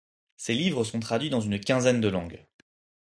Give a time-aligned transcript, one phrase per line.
[0.35, 2.43] Ses livres sont traduits dans une quinzaine de langues.